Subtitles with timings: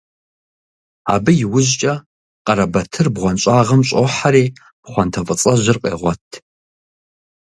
[1.13, 1.93] Абы иужькӀэ
[2.45, 4.45] Къарэбатыр бгъуэнщӀагъым щӀохьэри
[4.81, 6.25] пхъуантэ фӀыцӀэжьыр къегъуэт.